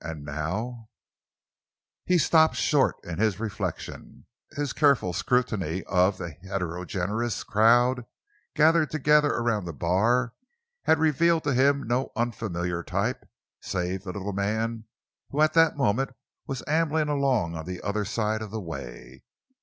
[0.03, 0.89] "And now"
[2.07, 4.25] He stopped short in his reflections.
[4.55, 8.07] His careful scrutiny of the heterogeneous crowd
[8.55, 10.33] gathered together around the bar
[10.85, 13.29] had revealed to him no unfamiliar type
[13.61, 14.85] save the little man
[15.29, 16.09] who at that moment
[16.47, 19.21] was ambling along on the other side of the way.